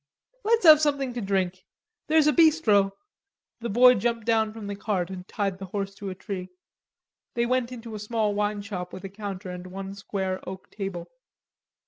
[0.43, 1.59] "Let's have something to drink.
[2.07, 2.93] There's a bistro!"
[3.59, 6.49] The boy jumped down from the cart and tied the horse to a tree.
[7.35, 11.05] They went into a small wine shop with a counter and one square oak table.